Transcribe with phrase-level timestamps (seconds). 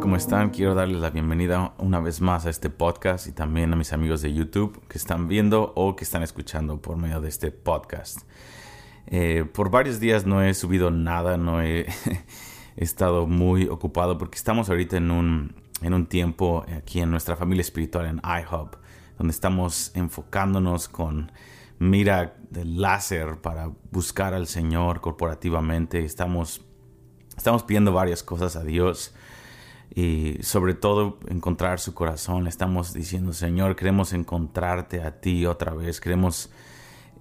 [0.00, 0.50] ¿cómo están?
[0.50, 4.22] Quiero darles la bienvenida una vez más a este podcast y también a mis amigos
[4.22, 8.20] de YouTube que están viendo o que están escuchando por medio de este podcast.
[9.06, 11.86] Eh, por varios días no he subido nada, no he,
[12.76, 17.62] estado muy ocupado porque estamos ahorita en un, en un tiempo aquí en nuestra familia
[17.62, 18.76] espiritual en iHub,
[19.16, 21.32] donde estamos enfocándonos con
[21.78, 26.04] mira de láser para buscar al Señor corporativamente.
[26.04, 26.64] Estamos,
[27.36, 29.14] estamos pidiendo varias cosas a Dios
[29.98, 32.44] y sobre todo encontrar su corazón.
[32.44, 36.50] Le estamos diciendo, Señor, queremos encontrarte a ti otra vez, queremos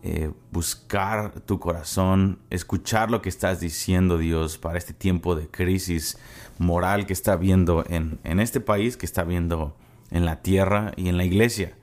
[0.03, 6.19] eh, buscar tu corazón, escuchar lo que estás diciendo, Dios, para este tiempo de crisis
[6.59, 9.75] moral que está viendo en, en este país, que está viendo
[10.11, 11.73] en la tierra y en la iglesia.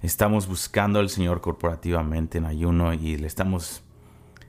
[0.00, 3.82] Estamos buscando al Señor corporativamente en ayuno y le estamos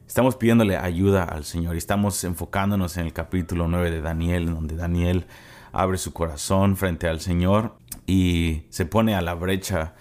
[0.05, 4.75] estamos pidiéndole ayuda al Señor y estamos enfocándonos en el capítulo 9 de Daniel, donde
[4.75, 5.25] Daniel
[5.71, 9.93] abre su corazón frente al Señor y se pone a la brecha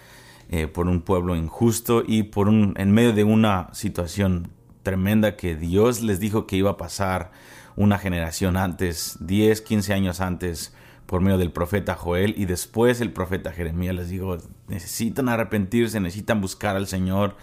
[0.49, 4.49] eh, por un pueblo injusto y por un, en medio de una situación
[4.83, 7.31] tremenda que Dios les dijo que iba a pasar
[7.75, 10.73] una generación antes, 10, 15 años antes,
[11.05, 16.39] por medio del profeta Joel y después el profeta Jeremías les dijo, necesitan arrepentirse, necesitan
[16.39, 17.35] buscar al Señor,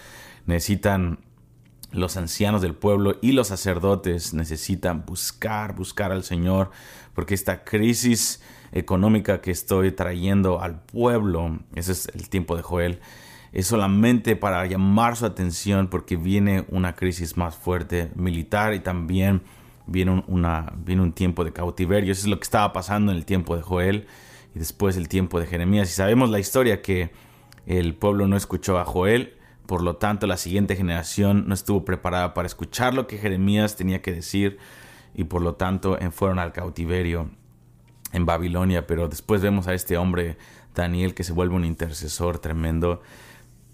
[0.47, 1.19] necesitan
[1.91, 6.71] los ancianos del pueblo y los sacerdotes necesitan buscar, buscar al Señor,
[7.15, 13.01] porque esta crisis económica que estoy trayendo al pueblo, ese es el tiempo de Joel,
[13.53, 19.43] es solamente para llamar su atención porque viene una crisis más fuerte militar y también
[19.87, 22.13] viene un, una, viene un tiempo de cautiverio.
[22.13, 24.07] Eso es lo que estaba pasando en el tiempo de Joel
[24.55, 25.89] y después el tiempo de Jeremías.
[25.89, 27.11] Y sabemos la historia que
[27.67, 29.38] el pueblo no escuchó a Joel
[29.69, 34.01] por lo tanto, la siguiente generación no estuvo preparada para escuchar lo que Jeremías tenía
[34.01, 34.57] que decir
[35.15, 37.29] y por lo tanto fueron al cautiverio
[38.15, 38.87] en Babilonia.
[38.87, 40.39] Pero después vemos a este hombre,
[40.75, 43.03] Daniel, que se vuelve un intercesor tremendo.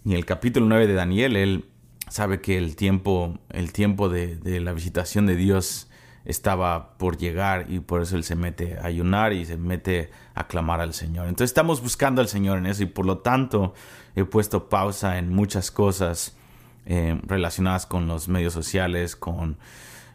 [0.04, 1.66] Y el capítulo 9 de Daniel, él
[2.10, 5.88] sabe que el tiempo, el tiempo de la visitación de Dios
[6.24, 10.46] estaba por llegar y por eso él se mete a ayunar y se mete a
[10.46, 11.28] clamar al Señor.
[11.28, 13.74] Entonces estamos buscando al Señor en eso y por lo tanto
[14.16, 16.36] he puesto pausa en muchas cosas
[16.86, 19.58] eh, relacionadas con los medios sociales, con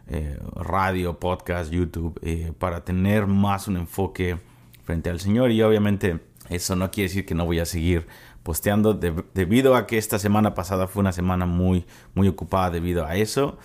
[0.07, 4.37] eh, radio, podcast, YouTube, eh, para tener más un enfoque
[4.83, 8.07] frente al Señor y obviamente eso no quiere decir que no voy a seguir
[8.41, 13.15] posteando debido a que esta semana pasada fue una semana muy muy ocupada debido a
[13.15, 13.59] eso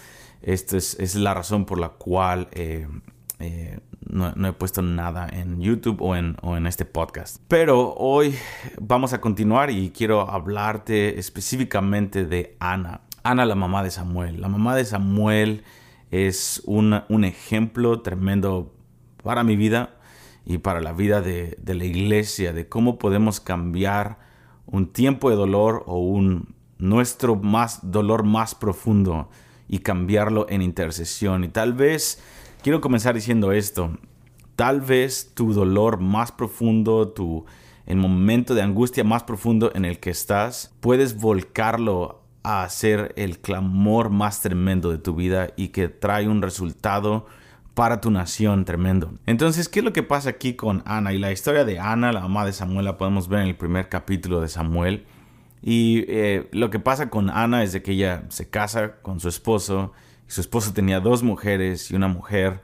[0.44, 2.86] esta es, la razón por la cual eh,
[3.38, 7.38] eh, no, he puesto nada en YouTube o en, o en este podcast.
[7.48, 8.34] Pero hoy
[8.80, 13.00] vamos a continuar y quiero hablarte específicamente de Ana.
[13.22, 14.40] Ana, la mamá de Samuel.
[14.40, 15.64] La mamá de Samuel
[16.10, 18.74] es un ejemplo tremendo
[19.22, 19.96] para mi vida
[20.44, 24.18] y para la vida de, de, la iglesia, de cómo podemos cambiar
[24.66, 29.30] un tiempo de dolor o un nuestro más dolor más profundo
[29.68, 31.44] y cambiarlo en intercesión.
[31.44, 32.22] Y tal vez,
[32.62, 33.96] quiero comenzar diciendo esto,
[34.56, 37.44] tal vez tu dolor más profundo, tu
[37.86, 43.38] el momento de angustia más profundo en el que estás, puedes volcarlo a hacer el
[43.38, 47.26] clamor más tremendo de tu vida y que trae un resultado
[47.74, 49.12] para tu nación tremendo.
[49.26, 51.12] Entonces, ¿qué es lo que pasa aquí con Ana?
[51.12, 53.88] Y la historia de Ana, la mamá de Samuel, la podemos ver en el primer
[53.88, 55.06] capítulo de Samuel.
[55.66, 59.92] Y eh, lo que pasa con Ana es que ella se casa con su esposo.
[60.28, 62.60] Y su esposo tenía dos mujeres y una mujer.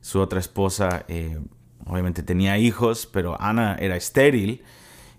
[0.00, 1.40] Su otra esposa eh,
[1.84, 4.62] obviamente tenía hijos, pero Ana era estéril.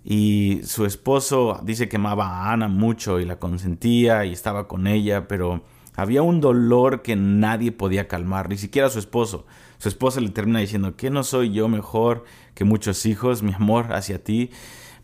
[0.05, 4.87] Y su esposo dice que amaba a Ana mucho y la consentía y estaba con
[4.87, 5.65] ella, pero
[5.97, 9.45] había un dolor que nadie podía calmar, ni siquiera su esposo.
[9.77, 13.91] Su esposa le termina diciendo que no soy yo mejor que muchos hijos, mi amor
[13.91, 14.51] hacia ti.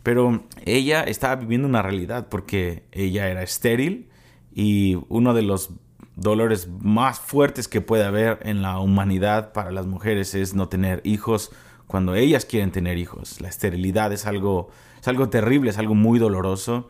[0.02, 4.08] Pero ella estaba viviendo una realidad porque ella era estéril
[4.54, 5.70] y uno de los
[6.16, 11.00] dolores más fuertes que puede haber en la humanidad para las mujeres es no tener
[11.04, 11.52] hijos
[11.86, 13.40] cuando ellas quieren tener hijos.
[13.40, 16.88] La esterilidad es algo, es algo terrible, es algo muy doloroso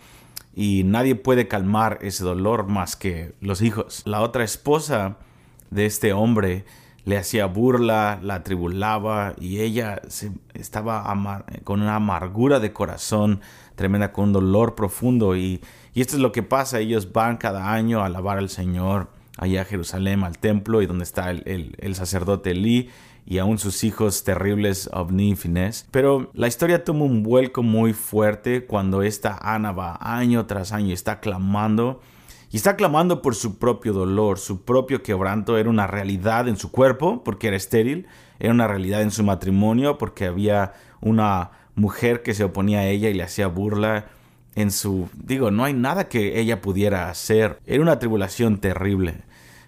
[0.54, 4.02] y nadie puede calmar ese dolor más que los hijos.
[4.04, 5.18] La otra esposa
[5.70, 6.64] de este hombre
[7.04, 13.40] le hacía burla, la atribulaba y ella se, estaba con una amargura de corazón
[13.74, 15.36] tremenda, con un dolor profundo.
[15.36, 15.60] Y,
[15.94, 19.64] esto es lo que pasa, ellos van cada año a alabar al Señor allá a
[19.64, 22.90] Jerusalén, al templo, y donde está el, el, sacerdote Lee
[23.26, 25.86] y aún sus hijos terribles Ovni y.
[25.90, 30.88] Pero la historia toma un vuelco muy fuerte cuando esta Ana va año tras año
[30.88, 32.00] y está clamando
[32.52, 36.70] Y está clamando por su propio dolor, su propio quebranto era una realidad en su
[36.70, 38.06] cuerpo porque era estéril,
[38.38, 43.08] era una realidad en su matrimonio porque había una mujer que se oponía a ella
[43.08, 44.04] y le hacía burla
[44.54, 45.08] en su...
[45.14, 47.58] Digo, no hay nada que ella pudiera hacer.
[47.64, 49.22] Era una tribulación terrible.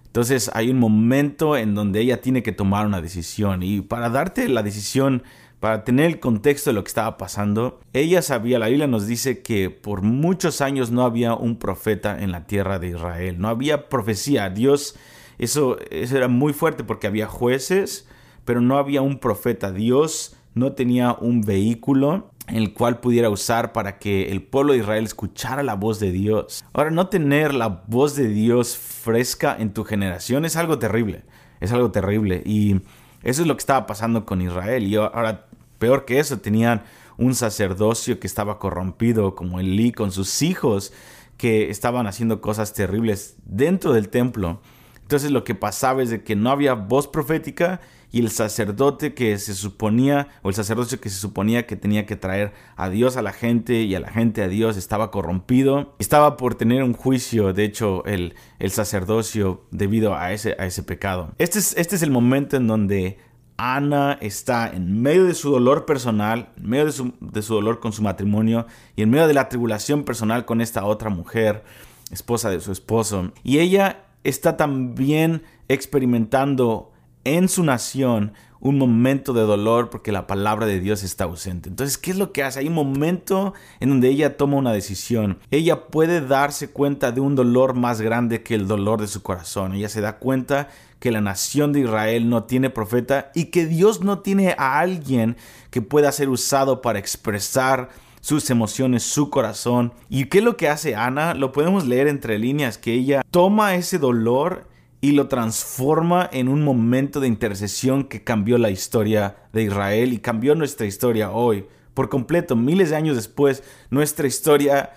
[0.05, 4.47] Entonces hay un momento en donde ella tiene que tomar una decisión y para darte
[4.51, 5.23] la decisión
[5.65, 9.41] para tener el contexto de lo que estaba pasando, ella sabía, la Biblia nos dice
[9.41, 13.89] que por muchos años no había un profeta en la tierra de Israel, no había
[13.89, 14.95] profecía, Dios,
[15.39, 18.07] eso, eso era muy fuerte porque había jueces,
[18.45, 23.99] pero no había un profeta, Dios no tenía un vehículo el cual pudiera usar para
[23.99, 26.63] que el pueblo de Israel escuchara la voz de Dios.
[26.75, 31.23] Ahora, no tener la voz de Dios fresca en tu generación es algo terrible,
[31.61, 32.43] es algo terrible.
[32.45, 32.83] Y
[33.23, 34.87] eso es lo que estaba pasando con Israel.
[34.87, 35.47] Y ahora
[35.85, 36.83] Peor que eso, tenían
[37.19, 40.95] un sacerdocio que estaba corrompido, como Elí, con sus hijos
[41.37, 44.63] que estaban haciendo cosas terribles dentro del templo.
[45.03, 49.37] Entonces lo que pasaba es de que no había voz profética y el sacerdote que
[49.39, 53.23] se suponía, o el sacerdocio que se suponía que tenía que traer a Dios a
[53.23, 55.97] la gente y a la gente a Dios estaba corrompido.
[55.99, 58.35] Estaba por tener un juicio, de hecho, el,
[58.71, 61.35] sacerdocio debido a ese, pecado.
[61.37, 63.19] Este es, este es el momento en donde
[63.57, 68.03] Ana está en medio de su dolor personal, en medio de su, dolor con su
[68.03, 68.67] matrimonio
[68.97, 71.65] y en medio de la tribulación personal con esta otra mujer,
[72.11, 73.33] esposa de su esposo.
[73.43, 76.91] Y ella está también experimentando
[77.25, 78.33] en su nación
[78.65, 81.69] un momento de dolor porque la palabra de Dios está ausente.
[81.69, 82.61] Entonces, ¿qué es lo que hace?
[82.61, 85.39] Hay un momento en donde ella toma una decisión.
[85.51, 89.75] Ella puede darse cuenta de un dolor más grande que el dolor de su corazón.
[89.75, 90.69] Ella se da cuenta
[90.99, 95.37] que la nación de Israel no tiene profeta y que Dios no tiene a alguien
[95.71, 97.91] que pueda ser usado para expresar
[98.23, 99.93] sus emociones, su corazón.
[100.09, 101.35] ¿Y qué es lo que hace Ana?
[101.35, 104.67] Lo podemos leer entre líneas, que ella toma ese dolor
[105.05, 110.19] y lo transforma en un momento de intercesión que cambió la historia de Israel y
[110.19, 111.67] cambió nuestra historia hoy.
[111.93, 114.95] Por completo, miles de años después, nuestra historia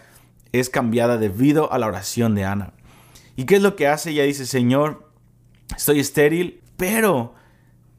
[0.54, 2.72] es cambiada debido a la oración de Ana.
[3.36, 4.12] ¿Y qué es lo que hace?
[4.12, 5.12] Ella dice, Señor,
[5.76, 7.36] estoy estéril, pero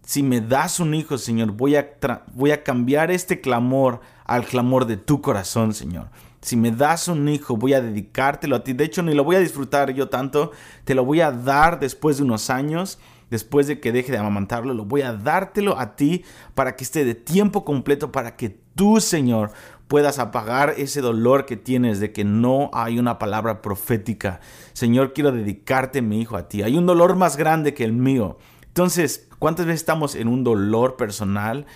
[0.02, 1.90] si me das un hijo, Señor, voy a,
[2.32, 6.08] voy a cambiar este clamor al clamor de tu corazón, Señor.
[6.40, 8.72] Si me das un hijo, voy a dedicártelo a ti.
[8.72, 10.52] De hecho, ni lo voy a disfrutar yo tanto.
[10.84, 12.98] Te lo voy a dar después de unos años.
[13.30, 16.24] Después de que deje de amamantarlo, lo voy a dártelo a ti
[16.54, 19.50] para que esté de tiempo completo, para que tú, Señor,
[19.86, 24.40] puedas apagar ese dolor que tienes de que no hay una palabra profética.
[24.72, 26.62] Señor, quiero dedicarte mi hijo a ti.
[26.62, 28.38] Hay un dolor más grande que el mío.
[28.66, 31.66] Entonces, ¿cuántas veces estamos en un dolor personal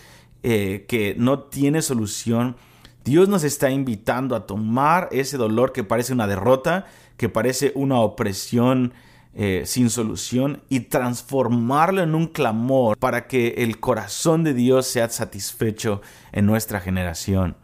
[0.42, 2.56] eh, que no tiene solución?
[3.04, 8.00] Dios nos está invitando a tomar ese dolor que parece una derrota, que parece una
[8.00, 8.92] opresión
[9.34, 15.08] eh, sin solución y transformarlo en un clamor para que el corazón de Dios sea
[15.08, 16.02] satisfecho
[16.32, 17.56] en nuestra generación.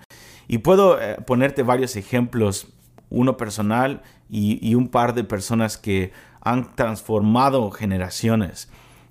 [0.49, 2.69] Y puedo eh, ponerte varios ejemplos,
[3.11, 8.69] uno personal y, y un par de personas que han transformado generaciones.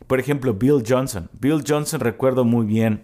[0.08, 1.30] Por ejemplo, Bill Johnson.
[1.40, 3.04] Bill Johnson recuerdo muy bien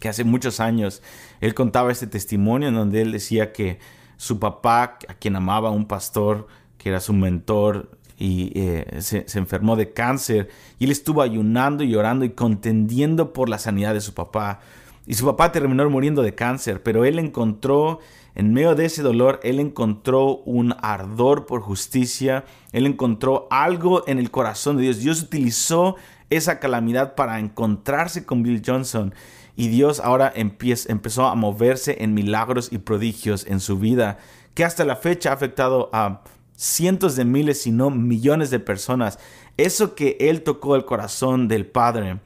[0.00, 1.02] que hace muchos años
[1.40, 3.78] él contaba este testimonio en donde él decía que
[4.16, 9.76] su papá, a quien amaba, un pastor que era su mentor, y eh, se, enfermó
[9.76, 14.12] de cáncer, y él estuvo ayunando y llorando y contendiendo por la sanidad de su
[14.12, 14.60] papá.
[15.06, 17.98] Y su papá terminó muriendo de cáncer, pero él encontró,
[18.34, 24.18] en medio de ese dolor, él encontró un ardor por justicia, él encontró algo en
[24.18, 24.98] el corazón de Dios.
[24.98, 25.96] Dios utilizó
[26.30, 29.14] esa calamidad para encontrarse con Bill Johnson
[29.56, 34.18] y Dios ahora empezó a moverse en milagros y prodigios en su vida,
[34.54, 36.22] que hasta la fecha ha afectado a
[36.56, 39.18] cientos de miles, si no millones de personas.
[39.56, 42.20] Eso que Él tocó el corazón del Padre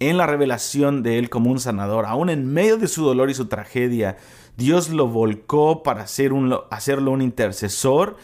[0.00, 3.34] en la revelación de Él como un sanador, aún en medio de su dolor y
[3.34, 4.16] su tragedia,
[4.56, 8.16] Dios lo volcó para hacerlo un intercesor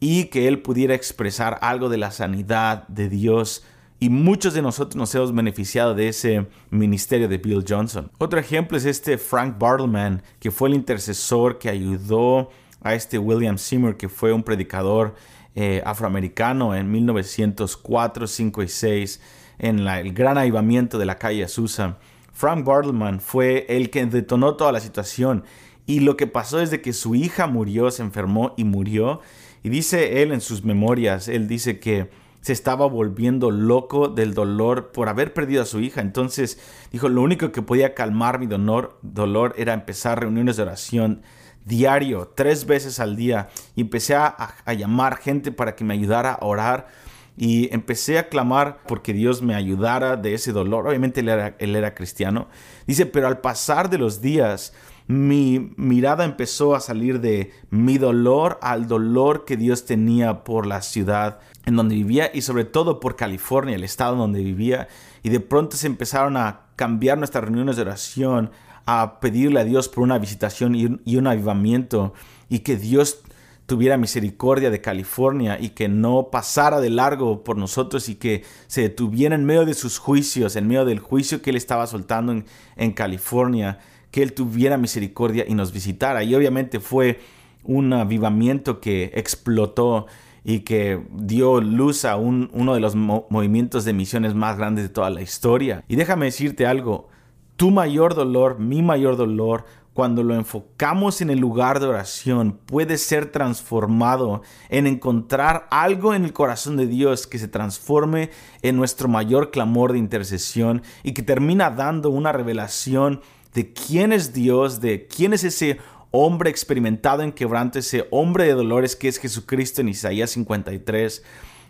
[0.00, 3.64] y que Él pudiera expresar algo de la sanidad de Dios
[4.00, 8.10] y muchos de nosotros nos hemos beneficiado de ese ministerio de Bill Johnson.
[8.18, 12.50] Otro ejemplo es este Frank Bartleman, que fue el intercesor que ayudó
[12.80, 15.16] a este William Seymour, que fue un predicador
[15.56, 19.20] eh, afroamericano en 1904, 5 y 6,
[19.58, 21.98] en el gran avivamiento de la calle Azusa.
[22.32, 25.42] Frank Bartleman fue el que detonó toda la situación.
[25.86, 29.22] Y lo que pasó es que su hija murió, se enfermó y murió.
[29.64, 34.92] Y dice él en sus memorias, él dice que se estaba volviendo loco del dolor
[34.92, 36.00] por haber perdido a su hija.
[36.00, 36.58] Entonces
[36.92, 41.22] dijo, lo único que podía calmar mi dolor, dolor era empezar reuniones de oración
[41.64, 43.48] diario, tres veces al día.
[43.74, 46.88] Y empecé a, a llamar gente para que me ayudara a orar
[47.36, 50.88] y empecé a clamar porque Dios me ayudara de ese dolor.
[50.88, 52.48] Obviamente él él era cristiano.
[52.86, 54.72] Dice, pero al pasar de los días,
[55.06, 60.82] mi mirada empezó a salir de mi dolor al dolor que Dios tenía por la
[60.82, 61.38] ciudad
[61.68, 64.88] en donde vivía y sobre todo por California, el estado donde vivía.
[65.22, 68.50] Y de pronto se empezaron a cambiar nuestras reuniones de oración,
[68.86, 72.14] a pedirle a Dios por una visitación y un, avivamiento
[72.48, 73.20] y que Dios
[73.66, 78.80] tuviera misericordia de California y que no pasara de largo por nosotros y que se
[78.80, 82.46] detuviera en medio de sus juicios, en medio del juicio que él estaba soltando en,
[82.76, 83.78] en California,
[84.10, 86.24] que él tuviera misericordia y nos visitara.
[86.24, 87.20] Y obviamente fue
[87.62, 90.06] un avivamiento que explotó
[90.48, 94.88] y que dio luz a un, uno de los movimientos de misiones más grandes de
[94.88, 95.84] toda la historia.
[95.88, 97.10] Y déjame decirte algo,
[97.56, 102.96] tu mayor dolor, mi mayor dolor, cuando lo enfocamos en el lugar de oración, puede
[102.96, 104.40] ser transformado
[104.70, 108.30] en encontrar algo en el corazón de Dios que se transforme
[108.62, 113.20] en nuestro mayor clamor de intercesión y que termina dando una revelación
[113.52, 115.78] de quién es Dios, de quién es ese
[116.10, 121.22] hombre experimentado en quebranto, ese hombre de dolores que es Jesucristo en Isaías 53.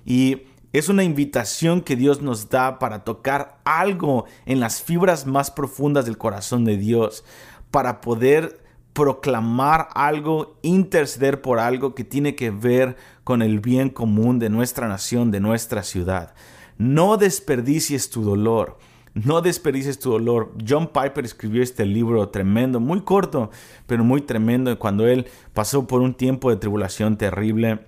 [0.04, 0.42] Y
[0.72, 6.04] es una invitación que Dios nos da para tocar algo en las fibras más profundas
[6.04, 7.24] del corazón de Dios
[7.70, 14.38] para poder proclamar algo, interceder por algo que tiene que ver con el bien común
[14.38, 16.34] de nuestra nación, de nuestra ciudad.
[16.78, 18.78] No desperdicies tu dolor.
[19.24, 20.52] No desperdicies tu dolor.
[20.66, 23.50] John Piper escribió este libro tremendo, muy corto,
[23.86, 27.80] pero muy tremendo, cuando él pasó por un tiempo de tribulación terrible,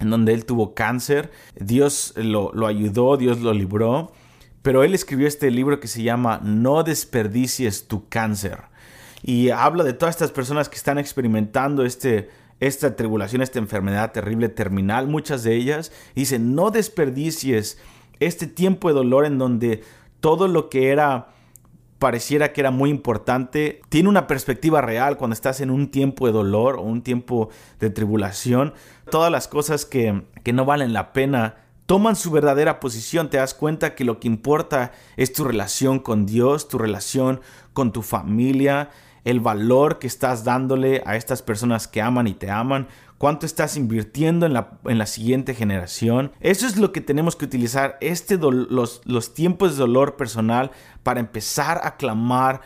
[0.00, 1.30] en donde él tuvo cáncer.
[1.58, 4.12] Dios lo, ayudó, Dios lo libró,
[4.62, 8.64] pero él escribió este libro que se llama No desperdicies tu cáncer
[9.22, 14.48] y habla de todas estas personas que están experimentando este, esta tribulación, esta enfermedad terrible
[14.48, 15.92] terminal, muchas de ellas.
[16.14, 17.78] dice, no desperdicies
[18.20, 19.82] este tiempo de dolor en donde
[20.20, 21.28] todo lo que era
[21.98, 26.32] pareciera que era muy importante, tiene una perspectiva real cuando estás en un tiempo de
[26.32, 27.48] dolor o un tiempo
[27.80, 28.72] de tribulación.
[29.10, 31.56] Todas las cosas que, que no valen la pena
[31.86, 36.26] toman su verdadera posición, te das cuenta que lo que importa es tu relación con
[36.26, 37.40] Dios, tu relación
[37.72, 38.90] con tu familia,
[39.24, 43.76] el valor que estás dándole a estas personas que aman y te aman, cuánto estás
[43.76, 46.32] invirtiendo en la, en la siguiente generación.
[46.40, 50.70] Eso es lo que tenemos que utilizar, este los, los tiempos de dolor personal
[51.02, 52.60] para empezar a clamar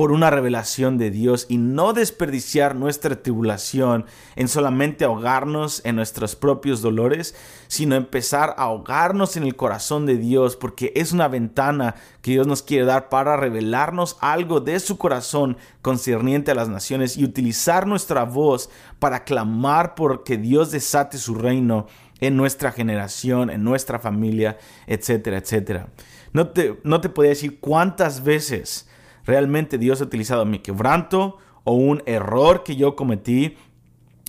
[0.00, 6.36] por una revelación de Dios y no desperdiciar nuestra tribulación en solamente ahogarnos en nuestros
[6.36, 7.34] propios dolores,
[7.68, 12.46] sino empezar a ahogarnos en el corazón de Dios, porque es una ventana que Dios
[12.46, 17.86] nos quiere dar para revelarnos algo de su corazón concerniente a las naciones y utilizar
[17.86, 21.88] nuestra voz para clamar por que Dios desate su reino
[22.20, 25.88] en nuestra generación, en nuestra familia, etcétera, etcétera.
[26.32, 28.86] No te, no te podía decir cuántas veces
[29.30, 33.56] realmente Dios ha utilizado mi quebranto o un error que yo cometí.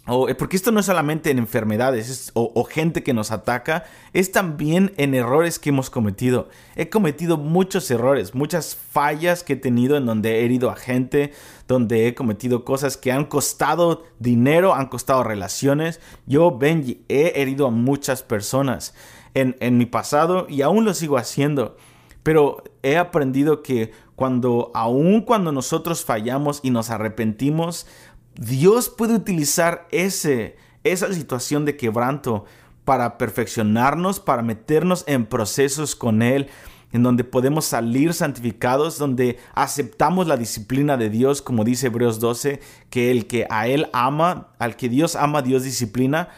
[0.05, 4.31] O, eh, porque esto no es solamente en enfermedades o, gente que nos ataca, es
[4.31, 6.50] también en errores que hemos cometido.
[6.75, 11.34] He cometido muchos errores, muchas fallas que he tenido en donde he herido a gente,
[11.67, 16.00] donde he cometido cosas que han costado dinero, han costado relaciones.
[16.27, 18.93] Yo, Benji, he herido a muchas personas
[19.34, 21.75] en, en mi pasado y aún lo sigo haciendo.
[22.23, 27.87] Pero he aprendido que cuando, aun cuando nosotros fallamos y nos arrepentimos,
[28.35, 32.45] Dios puede utilizar ese, esa situación de quebranto
[32.85, 36.49] para perfeccionarnos, para meternos en procesos con Él,
[36.91, 42.59] en donde podemos salir santificados, donde aceptamos la disciplina de Dios, como dice Hebreos 12,
[42.89, 46.29] que el que a Él ama, al que Dios ama, Dios disciplina,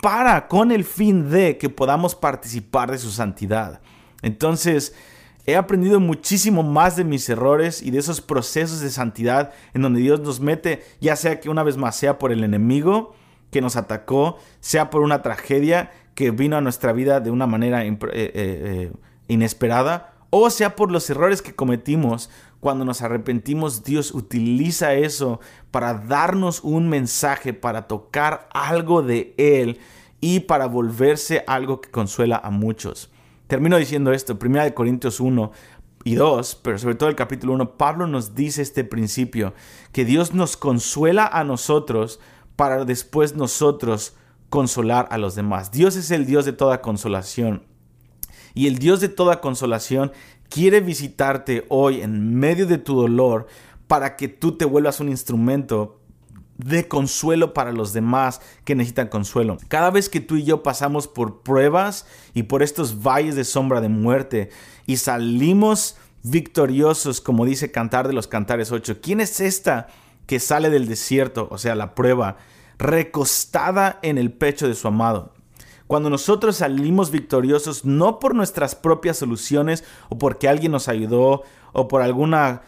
[0.00, 3.80] para con el fin de que podamos participar de su santidad.
[4.22, 4.94] Entonces,
[5.44, 10.00] He aprendido muchísimo más de mis errores y de esos procesos de santidad en donde
[10.00, 13.14] Dios nos mete, ya sea que una vez más sea por el enemigo
[13.50, 17.84] que nos atacó, sea por una tragedia que vino a nuestra vida de una manera
[17.84, 18.92] eh, eh, eh,
[19.28, 22.30] inesperada, o sea por los errores que cometimos.
[22.60, 29.80] Cuando nos arrepentimos, Dios utiliza eso para darnos un mensaje, para tocar algo de Él
[30.20, 33.11] y para volverse algo que consuela a muchos.
[33.52, 35.52] Termino diciendo esto, 1 Corintios 1
[36.04, 39.52] y 2, pero sobre todo el capítulo 1, Pablo nos dice este principio,
[39.92, 42.18] que Dios nos consuela a nosotros
[42.56, 44.16] para después nosotros
[44.48, 45.70] consolar a los demás.
[45.70, 47.64] Dios es el Dios de toda consolación.
[48.54, 50.12] Y el Dios de toda consolación
[50.48, 53.48] quiere visitarte hoy en medio de tu dolor
[53.86, 56.00] para que tú te vuelvas un instrumento
[56.64, 59.58] de consuelo para los demás que necesitan consuelo.
[59.68, 63.80] Cada vez que tú y yo pasamos por pruebas y por estos valles de sombra
[63.80, 64.50] de muerte
[64.86, 69.88] y salimos victoriosos, como dice Cantar de los Cantares 8, ¿quién es esta
[70.26, 72.36] que sale del desierto, o sea, la prueba,
[72.78, 75.32] recostada en el pecho de su amado?
[75.88, 81.42] Cuando nosotros salimos victoriosos no por nuestras propias soluciones o porque alguien nos ayudó
[81.72, 82.62] o por alguna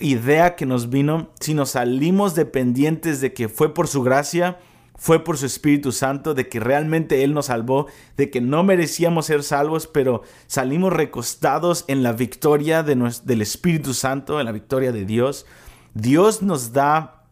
[0.00, 4.58] idea que nos vino, sino salimos dependientes de que fue por su gracia,
[4.96, 9.26] fue por su Espíritu Santo, de que realmente Él nos salvó, de que no merecíamos
[9.26, 14.90] ser salvos, pero salimos recostados en la victoria de del Espíritu Santo, en la victoria
[14.90, 15.46] de Dios.
[15.94, 17.22] Dios nos da,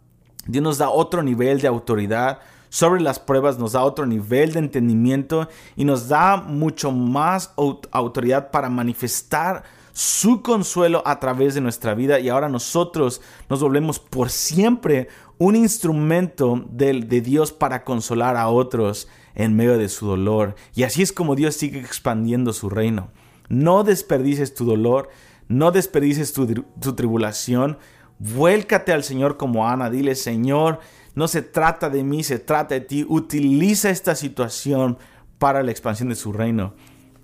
[0.47, 2.39] Dios nos da otro nivel de autoridad
[2.69, 7.53] sobre las pruebas, nos da otro nivel de entendimiento y nos da mucho más
[7.91, 9.65] autoridad para manifestar
[9.97, 15.57] su consuelo a través de nuestra vida y ahora nosotros nos volvemos por siempre un
[15.57, 20.55] instrumento de, de, Dios para consolar a otros en medio de su dolor.
[20.75, 23.09] Y así es como Dios sigue expandiendo su reino.
[23.49, 25.09] No desperdices tu dolor,
[25.49, 26.47] no desperdices tu,
[26.79, 27.79] tu tribulación.
[28.19, 30.81] Vuélcate al Señor como Ana, dile, Señor,
[31.15, 33.07] no se trata de mí, se trata de ti.
[33.09, 34.99] Utiliza esta situación
[35.39, 36.75] para la expansión de su reino.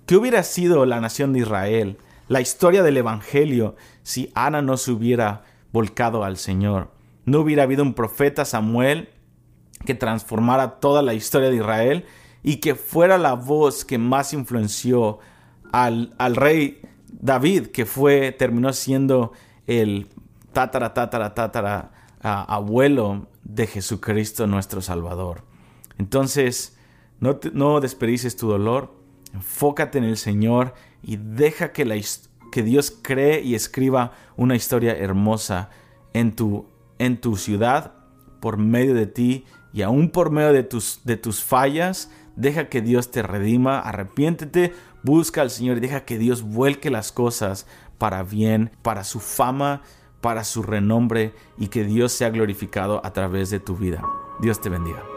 [0.07, 1.99] ¿Qué hubiera sido la nación de Israel?
[2.33, 6.89] La historia del Evangelio si Ana no se hubiera volcado al Señor.
[7.25, 9.09] No hubiera habido un profeta Samuel
[9.85, 12.05] que transformara toda la historia de Israel
[12.41, 15.19] y que fuera la voz que más influenció
[15.71, 19.33] al, al rey David, que fue, terminó siendo
[19.67, 20.07] el
[20.53, 25.43] tatara, tatara, tatara abuelo de Jesucristo nuestro Salvador.
[25.99, 26.79] Entonces,
[27.19, 28.91] no, no desperdices tu dolor,
[29.35, 30.73] enfócate en el Señor
[31.03, 31.95] y deja que, la,
[32.51, 35.69] que Dios cree y escriba una historia hermosa
[36.13, 36.65] en tu,
[36.97, 37.93] en tu ciudad
[38.39, 42.09] por medio de ti y aún por medio de tus, de tus fallas.
[42.35, 47.11] Deja que Dios te redima, arrepiéntete, busca al Señor y deja que Dios vuelque las
[47.11, 47.67] cosas
[47.97, 49.81] para bien, para su fama,
[50.21, 54.01] para su renombre y que Dios sea glorificado a través de tu vida.
[54.39, 55.12] Dios te bendiga.